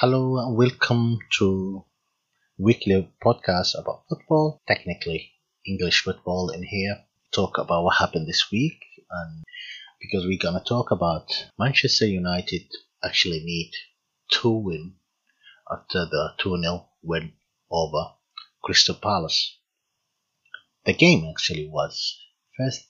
Hello 0.00 0.38
and 0.38 0.56
welcome 0.56 1.18
to 1.38 1.84
weekly 2.56 3.12
podcast 3.20 3.74
about 3.76 4.04
football, 4.08 4.62
technically 4.68 5.32
English 5.66 6.04
football 6.04 6.50
in 6.50 6.62
here. 6.62 6.98
Talk 7.34 7.58
about 7.58 7.82
what 7.82 7.96
happened 7.96 8.28
this 8.28 8.46
week 8.52 8.78
and 9.10 9.42
because 10.00 10.24
we're 10.24 10.38
gonna 10.38 10.62
talk 10.62 10.92
about 10.92 11.26
Manchester 11.58 12.06
United 12.06 12.62
actually 13.02 13.40
need 13.40 13.72
two 14.30 14.52
win 14.52 14.94
after 15.68 16.06
the 16.06 16.30
2-0 16.38 16.86
win 17.02 17.32
over 17.68 18.12
Crystal 18.62 18.94
Palace. 18.94 19.58
The 20.84 20.92
game 20.92 21.26
actually 21.28 21.66
was 21.68 22.16
first 22.56 22.86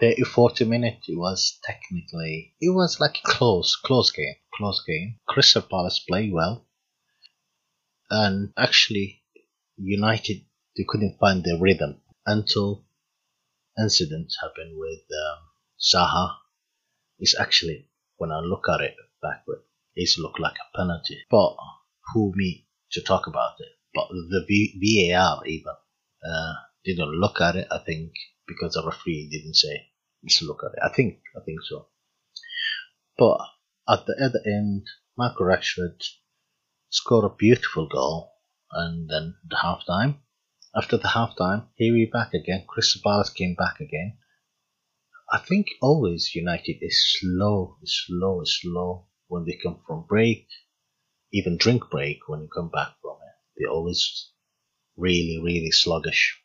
30 0.00 0.22
40 0.22 0.66
minutes 0.66 1.08
it 1.08 1.18
was 1.18 1.58
technically 1.64 2.54
it 2.60 2.70
was 2.70 3.00
like 3.00 3.16
a 3.18 3.28
close 3.28 3.74
close 3.74 4.12
game 4.12 4.36
close 4.62 4.84
game 4.86 5.18
crystal 5.26 5.62
palace 5.62 5.98
played 5.98 6.32
well 6.32 6.64
and 8.10 8.52
actually 8.56 9.22
united 9.76 10.44
they 10.76 10.84
couldn't 10.88 11.18
find 11.18 11.42
their 11.42 11.58
rhythm 11.58 12.00
until 12.26 12.84
incident 13.76 14.32
happened 14.40 14.74
with 14.76 15.00
um, 15.24 16.36
it's 17.18 17.38
actually 17.38 17.88
when 18.18 18.30
i 18.30 18.38
look 18.38 18.66
at 18.72 18.80
it 18.80 18.94
backward 19.20 19.62
it 19.96 20.10
looked 20.18 20.38
like 20.38 20.56
a 20.56 20.76
penalty 20.76 21.18
but 21.28 21.56
who 22.12 22.32
me 22.36 22.66
to 22.92 23.00
talk 23.00 23.26
about 23.26 23.54
it 23.58 23.72
but 23.94 24.08
the 24.08 24.44
v- 24.46 24.78
var 25.12 25.44
even 25.46 25.74
uh, 26.30 26.54
didn't 26.84 27.20
look 27.20 27.40
at 27.40 27.56
it 27.56 27.66
i 27.72 27.78
think 27.78 28.12
because 28.46 28.74
the 28.74 28.82
referee 28.86 29.28
didn't 29.30 29.54
say 29.54 29.88
let's 30.22 30.42
look 30.42 30.62
at 30.64 30.72
it. 30.76 30.78
I 30.82 30.94
think 30.94 31.18
I 31.36 31.40
think 31.44 31.60
so. 31.62 31.86
But 33.18 33.38
at 33.88 34.06
the 34.06 34.14
other 34.24 34.40
end, 34.46 34.86
Marco 35.16 35.44
Rashford 35.44 36.02
scored 36.90 37.24
a 37.24 37.34
beautiful 37.34 37.88
goal, 37.88 38.32
and 38.70 39.08
then 39.08 39.36
the 39.48 39.58
half 39.58 39.84
time. 39.86 40.22
After 40.74 40.96
the 40.96 41.08
half 41.08 41.36
time, 41.36 41.68
here 41.76 41.92
we 41.92 42.06
back 42.10 42.32
again. 42.34 42.64
Crystal 42.66 43.02
Palace 43.04 43.30
came 43.30 43.54
back 43.54 43.80
again. 43.80 44.18
I 45.30 45.38
think 45.38 45.66
always 45.80 46.34
United 46.34 46.78
is 46.80 47.18
slow, 47.18 47.78
slow, 47.84 48.42
slow 48.44 49.06
when 49.28 49.44
they 49.44 49.58
come 49.62 49.80
from 49.86 50.06
break, 50.06 50.46
even 51.32 51.56
drink 51.56 51.84
break 51.90 52.28
when 52.28 52.42
you 52.42 52.48
come 52.48 52.68
back 52.68 52.94
from 53.00 53.16
it. 53.16 53.34
They're 53.56 53.70
always 53.72 54.30
really, 54.96 55.40
really 55.42 55.70
sluggish. 55.70 56.38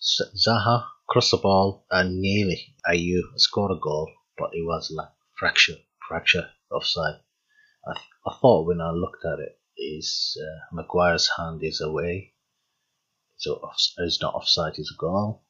Zaha 0.00 0.86
crossed 1.08 1.32
the 1.32 1.36
ball 1.36 1.86
and 1.90 2.20
nearly 2.20 2.74
Ayew 2.88 3.22
scored 3.36 3.72
a 3.72 3.80
goal, 3.80 4.10
but 4.36 4.50
it 4.54 4.64
was 4.64 4.90
like 4.90 5.08
fracture, 5.38 5.76
fracture 6.08 6.48
offside. 6.72 7.20
I, 7.86 7.92
th- 7.92 8.06
I 8.26 8.34
thought 8.40 8.66
when 8.66 8.80
I 8.80 8.90
looked 8.90 9.24
at 9.24 9.38
it, 9.38 9.60
is 9.76 10.36
uh, 10.42 10.74
Maguire's 10.74 11.30
hand 11.36 11.62
is 11.62 11.80
away, 11.80 12.34
so 13.36 13.54
off- 13.56 13.92
it's 13.98 14.20
not 14.20 14.34
offside, 14.34 14.74
it's 14.76 14.92
a 14.92 14.98
goal. 14.98 15.44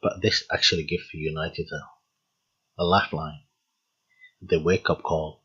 But 0.00 0.20
this 0.22 0.44
actually 0.52 0.84
gives 0.84 1.12
United 1.12 1.68
a, 1.72 2.82
a 2.82 2.84
lifeline, 2.84 3.42
the 4.40 4.60
wake 4.60 4.90
up 4.90 5.02
call, 5.02 5.42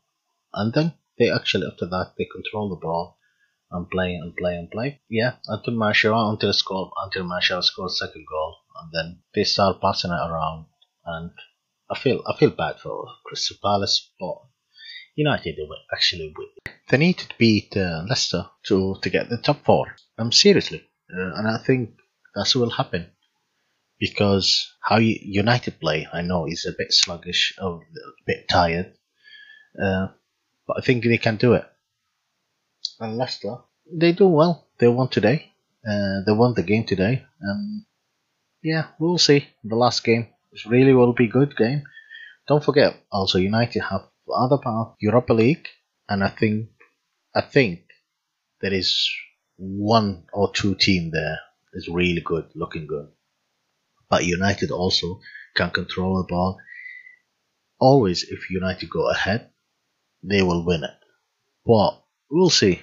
and 0.52 0.72
then 0.72 0.94
they 1.18 1.30
actually 1.30 1.66
after 1.66 1.86
that 1.86 2.14
they 2.16 2.26
control 2.26 2.68
the 2.68 2.76
ball 2.76 3.18
and 3.70 3.90
play 3.90 4.14
and 4.14 4.36
play 4.36 4.56
and 4.56 4.70
play. 4.70 5.00
Yeah, 5.08 5.36
until 5.46 5.74
Martial 5.74 6.30
until 6.30 6.52
score 6.52 6.92
until 7.04 7.24
Martial 7.24 7.62
scored 7.62 7.92
second 7.92 8.26
goal, 8.28 8.56
and 8.80 8.92
then 8.92 9.22
they 9.34 9.44
start 9.44 9.80
passing 9.80 10.12
it 10.12 10.14
around. 10.14 10.66
And 11.04 11.32
I 11.90 11.98
feel 11.98 12.22
I 12.26 12.36
feel 12.36 12.50
bad 12.50 12.80
for 12.80 13.06
Crystal 13.24 13.56
Palace, 13.62 14.10
but 14.20 14.36
United 15.16 15.56
they 15.56 15.62
will 15.62 15.84
actually 15.92 16.34
win. 16.36 16.48
They 16.88 16.96
need 16.96 17.18
to 17.18 17.28
beat 17.38 17.76
uh, 17.76 18.04
Leicester 18.08 18.46
to 18.66 18.96
to 19.02 19.10
get 19.10 19.28
the 19.28 19.38
top 19.38 19.64
four. 19.64 19.96
Um, 20.18 20.32
seriously, 20.32 20.82
uh, 21.12 21.32
and 21.36 21.48
I 21.48 21.58
think 21.58 21.90
that's 22.34 22.54
what 22.54 22.62
will 22.62 22.70
happen 22.70 23.06
because 23.98 24.72
how 24.80 24.98
United 24.98 25.80
play, 25.80 26.06
I 26.12 26.22
know 26.22 26.46
is 26.46 26.66
a 26.66 26.76
bit 26.76 26.92
sluggish, 26.92 27.54
a 27.58 27.78
bit 28.26 28.48
tired, 28.48 28.94
uh, 29.82 30.08
but 30.66 30.78
I 30.78 30.80
think 30.82 31.04
they 31.04 31.18
can 31.18 31.36
do 31.36 31.54
it 31.54 31.64
and 33.00 33.16
Leicester, 33.16 33.56
they 33.90 34.12
do 34.12 34.28
well. 34.28 34.66
They 34.78 34.88
won 34.88 35.08
today. 35.08 35.52
Uh, 35.88 36.20
they 36.26 36.32
won 36.32 36.54
the 36.54 36.62
game 36.62 36.84
today. 36.84 37.24
And 37.40 37.84
yeah, 38.62 38.88
we'll 38.98 39.18
see. 39.18 39.48
The 39.64 39.76
last 39.76 40.04
game 40.04 40.28
really 40.66 40.92
will 40.92 41.12
be 41.12 41.28
good 41.28 41.56
game. 41.56 41.82
Don't 42.46 42.64
forget, 42.64 42.96
also 43.12 43.38
United 43.38 43.80
have 43.80 44.08
other 44.34 44.58
part 44.58 44.96
Europa 45.00 45.32
League, 45.32 45.68
and 46.08 46.24
I 46.24 46.28
think 46.28 46.68
I 47.34 47.42
think 47.42 47.80
there 48.60 48.72
is 48.72 49.10
one 49.56 50.24
or 50.32 50.52
two 50.52 50.74
team 50.74 51.10
there 51.10 51.38
is 51.74 51.88
really 51.88 52.22
good, 52.22 52.46
looking 52.54 52.86
good. 52.86 53.08
But 54.08 54.24
United 54.24 54.70
also 54.70 55.20
can 55.54 55.70
control 55.70 56.16
the 56.18 56.26
ball. 56.28 56.58
Always, 57.78 58.24
if 58.24 58.50
United 58.50 58.88
go 58.90 59.10
ahead, 59.10 59.50
they 60.22 60.42
will 60.42 60.64
win 60.64 60.84
it. 60.84 60.98
But 61.66 62.02
we'll 62.30 62.50
see. 62.50 62.80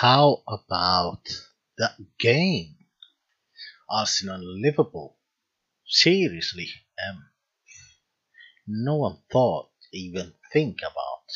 How 0.00 0.42
about 0.46 1.22
that 1.78 1.96
game? 2.18 2.76
Arsenal 3.88 4.40
Liverpool. 4.42 5.16
Seriously, 5.86 6.68
um, 7.08 7.24
no 8.66 8.96
one 8.96 9.18
thought, 9.32 9.70
even 9.94 10.34
think 10.52 10.80
about 10.82 11.26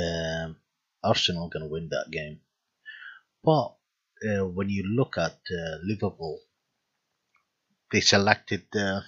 um, 0.00 0.56
Arsenal 1.04 1.50
gonna 1.50 1.68
win 1.68 1.90
that 1.90 2.10
game. 2.10 2.40
But 3.44 3.76
uh, 4.26 4.46
when 4.46 4.70
you 4.70 4.84
look 4.84 5.18
at 5.18 5.32
uh, 5.50 5.76
Liverpool, 5.82 6.40
they 7.92 8.00
selected 8.00 8.62
the 8.72 9.02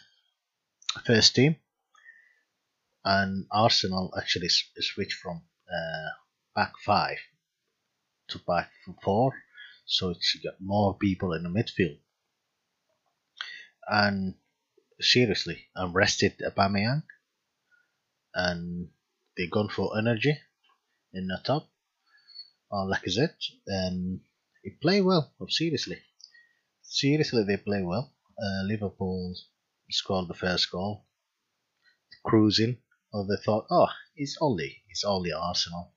first 1.07 1.35
team, 1.35 1.57
and 3.07 3.47
Arsenal 3.51 4.13
actually 4.19 4.51
switched 4.51 5.15
from 5.23 5.43
uh, 5.73 6.11
back 6.55 6.73
five 6.85 7.19
to 8.31 8.39
back 8.47 8.71
four, 9.03 9.33
so 9.87 10.11
it's 10.11 10.37
got 10.43 10.55
more 10.61 10.97
people 10.99 11.33
in 11.33 11.43
the 11.43 11.49
midfield. 11.49 11.99
And 13.89 14.35
seriously, 15.01 15.67
I'm 15.77 15.93
rested 15.93 16.41
Aubameyang, 16.41 17.03
and 18.35 18.89
they 19.37 19.47
gone 19.47 19.69
for 19.69 19.99
energy 19.99 20.39
in 21.13 21.27
the 21.27 21.39
top 21.45 21.69
on 22.71 22.91
Lacazette, 22.91 23.43
and 23.67 24.21
he 24.63 24.71
play 24.71 25.01
well. 25.01 25.33
Seriously, 25.49 25.99
seriously, 26.83 27.45
they 27.45 27.57
play 27.57 27.83
well. 27.83 28.13
Uh, 28.39 28.67
Liverpool 28.67 29.35
scored 29.91 30.29
the 30.29 30.35
first 30.35 30.71
goal, 30.71 31.07
cruising. 32.25 32.79
Or 33.13 33.27
they 33.27 33.43
thought, 33.45 33.67
oh, 33.73 33.89
it's 34.15 34.39
only 34.41 34.85
it's 34.89 35.03
only 35.03 35.33
Arsenal. 35.33 35.93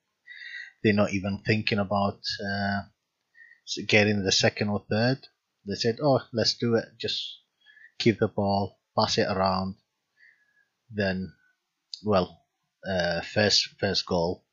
They're 0.84 0.92
not 0.92 1.14
even 1.14 1.38
thinking 1.46 1.78
about 1.78 2.20
uh, 2.46 2.82
getting 3.88 4.22
the 4.22 4.32
second 4.32 4.68
or 4.68 4.84
third. 4.90 5.18
They 5.66 5.76
said, 5.76 5.96
oh, 6.02 6.20
let's 6.34 6.58
do 6.58 6.74
it. 6.74 6.84
Just 7.00 7.38
keep 7.98 8.18
the 8.18 8.28
ball, 8.28 8.78
pass 8.96 9.16
it 9.16 9.26
around. 9.26 9.76
Then, 10.90 11.32
well, 12.04 12.38
uh, 12.86 13.22
first 13.22 13.70
first 13.80 14.04
goal, 14.04 14.44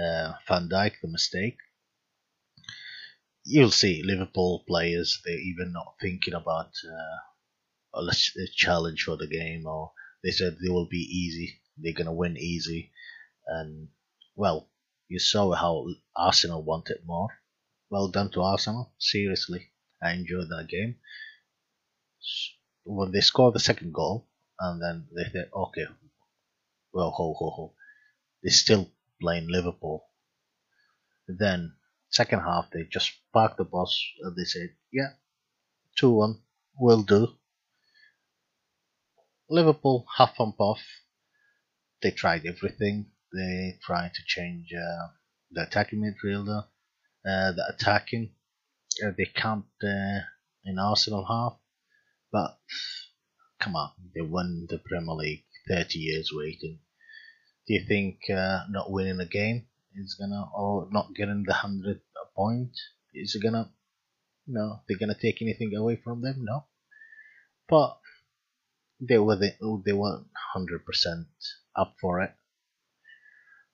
uh, 0.00 0.34
Van 0.46 0.68
Dijk, 0.68 0.92
the 1.02 1.08
mistake. 1.08 1.58
You'll 3.44 3.72
see 3.72 4.04
Liverpool 4.04 4.62
players, 4.68 5.20
they're 5.24 5.34
even 5.34 5.72
not 5.72 5.96
thinking 6.00 6.34
about 6.34 6.70
uh, 6.86 8.00
a, 8.00 8.12
challenge 8.54 9.02
for 9.02 9.16
the 9.16 9.26
game, 9.26 9.66
or 9.66 9.90
they 10.22 10.30
said 10.30 10.58
they 10.62 10.70
will 10.70 10.86
be 10.88 10.98
easy, 10.98 11.60
they're 11.76 11.92
to 12.04 12.12
win 12.12 12.36
easy. 12.36 12.92
And, 13.48 13.88
well, 14.36 14.70
you 15.12 15.18
saw 15.18 15.52
how 15.52 15.86
Arsenal 16.16 16.62
wanted 16.62 17.04
more. 17.04 17.28
Well 17.90 18.08
done 18.08 18.30
to 18.30 18.40
Arsenal, 18.40 18.94
seriously. 18.98 19.68
I 20.02 20.12
enjoyed 20.12 20.48
that 20.48 20.68
game. 20.70 20.96
When 22.84 23.12
they 23.12 23.20
scored 23.20 23.54
the 23.54 23.60
second 23.60 23.92
goal, 23.92 24.26
and 24.58 24.80
then 24.80 25.08
they 25.14 25.30
said, 25.30 25.50
okay, 25.54 25.84
well, 26.94 27.10
ho, 27.10 27.34
ho, 27.38 27.50
ho. 27.50 27.74
They're 28.42 28.52
still 28.52 28.90
playing 29.20 29.48
Liverpool. 29.48 30.02
Then, 31.28 31.74
second 32.08 32.40
half, 32.40 32.70
they 32.72 32.84
just 32.84 33.12
parked 33.34 33.58
the 33.58 33.64
bus 33.64 33.94
and 34.22 34.34
they 34.34 34.44
said, 34.44 34.70
yeah, 34.90 35.10
2 35.98 36.10
1, 36.10 36.38
will 36.78 37.02
do. 37.02 37.28
Liverpool 39.50 40.06
half 40.16 40.34
pump 40.36 40.56
off. 40.58 40.80
They 42.02 42.12
tried 42.12 42.46
everything. 42.46 43.11
They 43.34 43.78
tried 43.82 44.12
to 44.14 44.22
change 44.26 44.72
uh, 44.74 45.08
the 45.50 45.62
attacking 45.62 46.00
midfielder, 46.00 46.64
uh, 47.26 47.52
the 47.52 47.64
attacking. 47.74 48.34
Uh, 49.02 49.12
they 49.16 49.24
camped 49.24 49.82
uh, 49.82 50.20
in 50.64 50.78
Arsenal 50.78 51.24
half, 51.24 51.58
but 52.30 52.58
come 53.58 53.74
on, 53.74 53.92
they 54.14 54.20
won 54.20 54.66
the 54.68 54.78
Premier 54.78 55.14
League 55.14 55.44
30 55.68 55.98
years 55.98 56.30
waiting. 56.32 56.80
Do 57.66 57.74
you 57.74 57.84
think 57.86 58.18
uh, 58.28 58.64
not 58.68 58.90
winning 58.90 59.20
a 59.20 59.26
game 59.26 59.66
is 59.94 60.14
gonna, 60.20 60.50
or 60.54 60.88
not 60.90 61.14
getting 61.14 61.44
the 61.46 61.54
hundred 61.54 62.00
point, 62.36 62.72
is 63.14 63.36
gonna, 63.42 63.70
no, 64.46 64.80
they're 64.86 64.98
gonna 64.98 65.16
take 65.20 65.40
anything 65.40 65.74
away 65.74 65.96
from 65.96 66.22
them? 66.22 66.44
No, 66.44 66.64
but 67.68 67.98
they 69.00 69.18
were 69.18 69.36
the, 69.36 69.52
they 69.84 69.92
hundred 70.52 70.84
percent 70.84 71.28
up 71.74 71.94
for 72.00 72.20
it. 72.20 72.32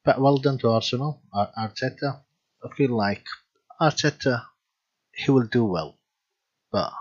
But 0.04 0.20
well 0.20 0.38
done 0.38 0.58
to 0.58 0.70
Arsenal, 0.70 1.22
Arteta. 1.34 2.22
I 2.64 2.74
feel 2.74 2.96
like 2.96 3.26
Arteta, 3.80 4.46
he 5.14 5.30
will 5.30 5.46
do 5.46 5.64
well, 5.64 5.98
but 6.72 6.92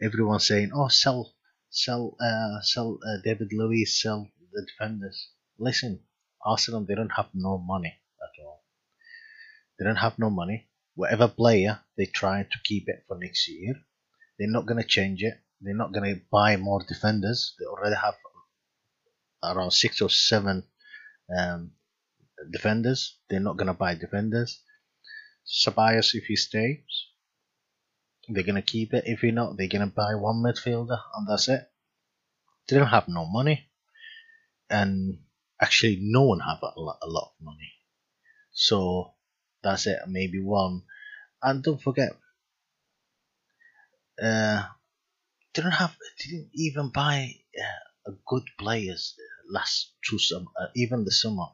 everyone's 0.00 0.46
saying, 0.46 0.72
"Oh, 0.74 0.88
sell, 0.88 1.34
sell, 1.70 2.16
uh, 2.20 2.60
sell 2.62 2.98
uh, 3.06 3.20
David 3.22 3.52
Luiz, 3.52 4.00
sell 4.00 4.30
the 4.52 4.66
defenders." 4.66 5.28
Listen, 5.58 6.04
Arsenal, 6.44 6.84
they 6.84 6.94
don't 6.94 7.16
have 7.16 7.30
no 7.34 7.58
money 7.58 8.00
at 8.22 8.44
all. 8.44 8.64
They 9.78 9.84
don't 9.84 9.96
have 9.96 10.18
no 10.18 10.30
money. 10.30 10.68
Whatever 10.94 11.28
player, 11.28 11.80
they 11.96 12.06
try 12.06 12.42
to 12.42 12.58
keep 12.64 12.88
it 12.88 13.04
for 13.06 13.18
next 13.18 13.48
year. 13.48 13.74
They're 14.38 14.50
not 14.50 14.66
going 14.66 14.82
to 14.82 14.88
change 14.88 15.22
it. 15.22 15.34
They're 15.60 15.74
not 15.74 15.92
going 15.92 16.14
to 16.14 16.20
buy 16.30 16.56
more 16.56 16.82
defenders. 16.82 17.54
They 17.58 17.66
already 17.66 17.96
have 17.96 18.14
around 19.42 19.72
six 19.72 20.00
or 20.00 20.10
seven 20.10 20.64
um, 21.36 21.72
defenders. 22.50 23.18
They're 23.28 23.40
not 23.40 23.56
going 23.56 23.68
to 23.68 23.74
buy 23.74 23.94
defenders. 23.94 24.60
Ceballos, 25.46 26.14
if 26.14 26.24
he 26.24 26.36
stays, 26.36 26.78
they're 28.28 28.44
going 28.44 28.56
to 28.56 28.62
keep 28.62 28.94
it. 28.94 29.04
If 29.06 29.20
he 29.20 29.30
not, 29.30 29.56
they're 29.56 29.68
going 29.68 29.88
to 29.88 29.94
buy 29.94 30.14
one 30.14 30.42
midfielder, 30.42 30.98
and 31.14 31.28
that's 31.28 31.48
it. 31.48 31.68
They 32.68 32.76
don't 32.76 32.86
have 32.86 33.08
no 33.08 33.26
money. 33.26 33.68
And 34.70 35.18
actually 35.60 35.98
no 36.00 36.22
one 36.22 36.40
have 36.40 36.58
a 36.62 36.80
lot, 36.80 36.98
a 37.02 37.08
lot 37.08 37.32
of 37.32 37.44
money. 37.44 37.72
So 38.52 39.14
that's 39.62 39.86
it, 39.86 39.98
maybe 40.08 40.40
one. 40.42 40.82
And 41.42 41.62
don't 41.62 41.82
forget, 41.82 42.12
uh, 44.22 44.62
they 45.54 45.62
don't 45.62 45.72
have, 45.72 45.96
they 46.18 46.30
didn't 46.30 46.50
even 46.54 46.90
buy 46.90 47.34
uh, 47.58 48.10
a 48.12 48.14
good 48.26 48.44
players 48.58 49.14
last 49.50 49.92
two 50.08 50.18
summer, 50.18 50.46
uh, 50.60 50.68
even 50.76 51.04
the 51.04 51.10
summer. 51.10 51.46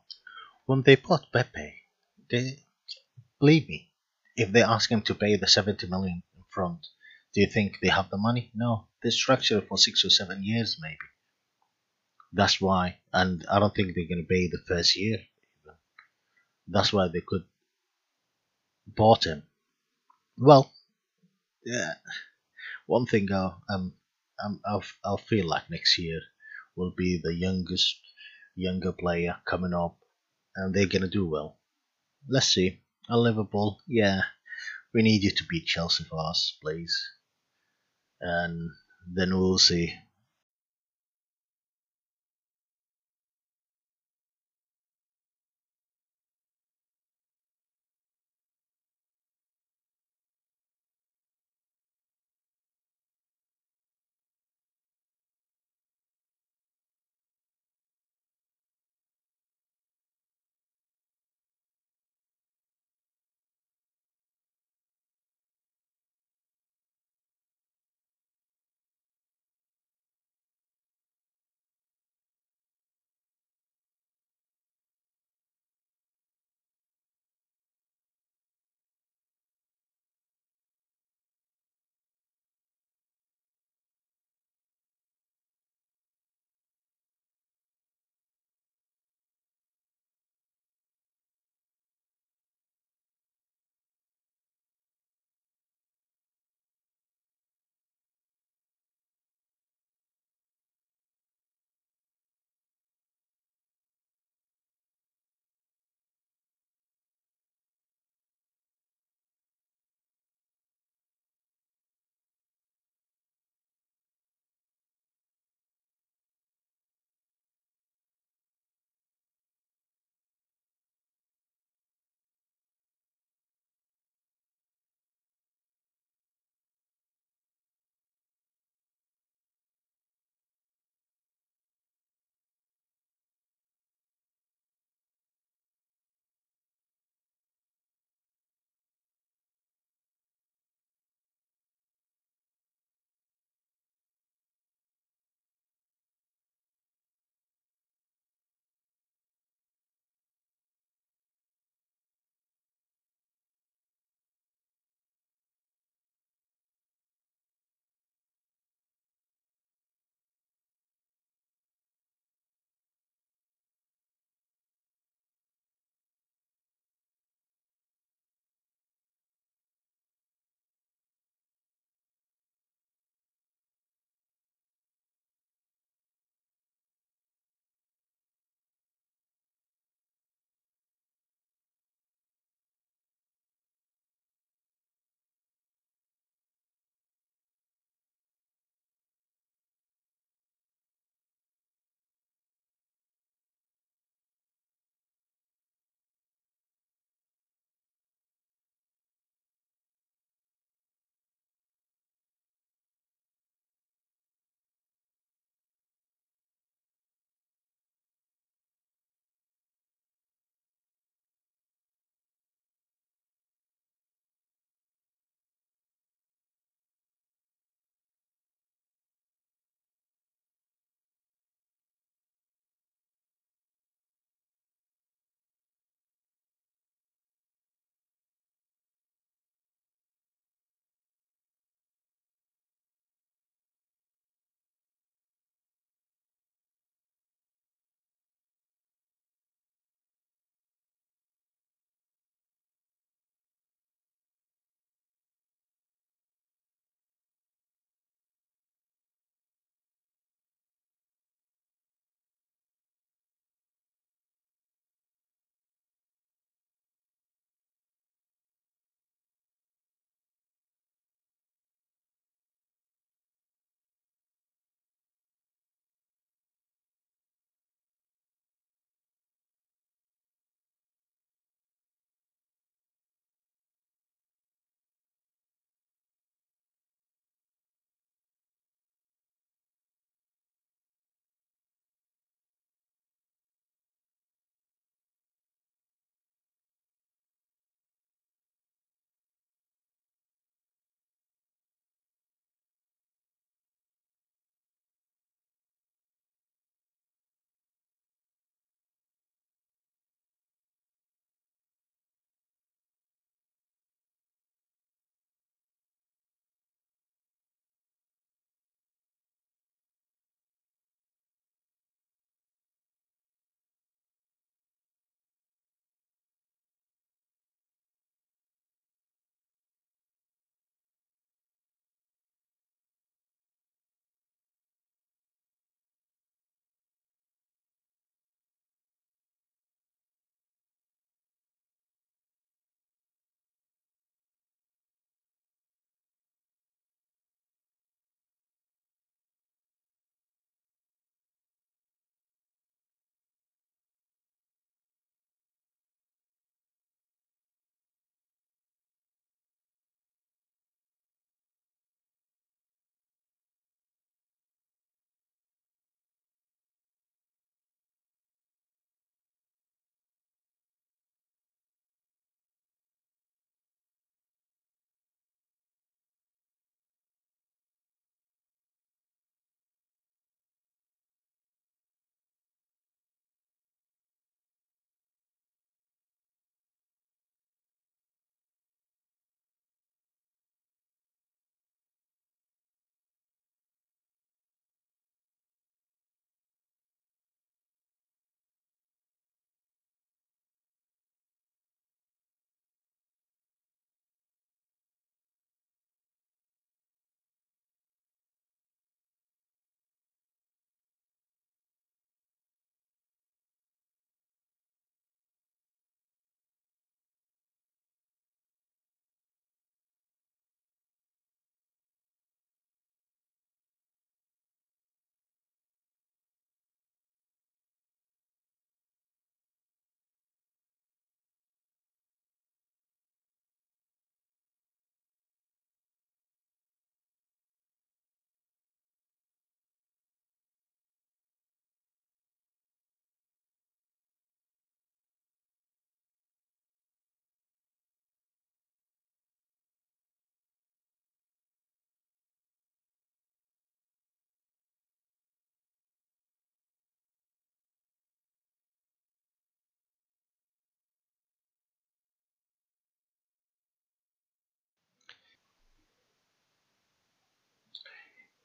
When 0.69 0.83
they 0.83 0.97
bought 0.97 1.33
Pepe, 1.33 1.75
they 2.31 2.59
believe 3.41 3.71
me, 3.71 3.91
if 4.37 4.53
they 4.53 4.63
ask 4.63 4.91
him 4.91 5.01
to 5.05 5.15
pay 5.15 5.35
the 5.37 5.47
70 5.47 5.87
million 5.87 6.23
in 6.37 6.43
front, 6.51 6.87
do 7.33 7.41
you 7.41 7.47
think 7.47 7.79
they 7.81 7.89
have 7.89 8.11
the 8.11 8.19
money? 8.19 8.51
No, 8.55 8.87
they 9.03 9.09
structure 9.09 9.63
for 9.63 9.79
six 9.79 10.05
or 10.05 10.11
seven 10.11 10.45
years 10.45 10.77
maybe. 10.79 11.09
That's 12.35 12.61
why, 12.61 12.99
and 13.15 13.47
I 13.51 13.61
don't 13.61 13.75
think 13.75 13.95
they're 13.95 14.13
going 14.13 14.27
to 14.27 14.29
pay 14.29 14.47
the 14.47 14.63
first 14.69 14.95
year. 14.95 15.21
That's 16.67 16.93
why 16.93 17.09
they 17.09 17.23
could 17.27 17.47
bought 18.87 19.25
him. 19.25 19.45
Well, 20.37 20.71
yeah. 21.65 21.95
One 22.85 23.07
thing 23.07 23.33
I'll, 23.33 23.63
um, 23.71 23.95
um, 24.45 24.61
I'll, 24.67 24.85
I'll 25.03 25.17
feel 25.17 25.47
like 25.47 25.71
next 25.71 25.97
year 25.97 26.21
will 26.77 26.93
be 26.95 27.19
the 27.23 27.35
youngest, 27.35 27.99
younger 28.55 28.93
player 28.93 29.39
coming 29.47 29.73
up, 29.73 29.97
and 30.59 30.75
they're 30.75 30.87
gonna 30.87 31.09
do 31.09 31.27
well. 31.27 31.59
Let's 32.29 32.49
see. 32.49 32.81
A 33.09 33.17
Liverpool, 33.17 33.81
yeah, 33.87 34.21
we 34.93 35.03
need 35.03 35.23
you 35.23 35.31
to 35.31 35.45
beat 35.49 35.67
Chelsea 35.67 36.05
for 36.05 36.19
us, 36.19 36.59
please, 36.63 36.95
and 38.21 38.71
then 39.07 39.31
we'll 39.31 39.59
see. 39.59 39.95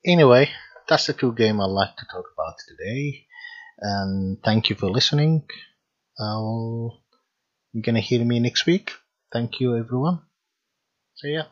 Anyway, 0.06 0.50
that's 0.88 1.08
the 1.08 1.14
two 1.14 1.34
game 1.34 1.62
I'd 1.62 1.66
like 1.66 1.96
to 1.98 2.06
talk 2.12 2.26
about 2.34 2.56
today. 2.68 3.26
And 3.80 4.38
thank 4.44 4.70
you 4.70 4.76
for 4.76 4.90
listening. 4.90 5.44
I'll, 6.20 7.02
you're 7.72 7.84
gonna 7.84 8.02
hear 8.02 8.24
me 8.24 8.40
next 8.40 8.66
week. 8.66 8.92
Thank 9.32 9.60
you, 9.60 9.78
everyone. 9.78 10.20
See 11.16 11.34
ya. 11.34 11.44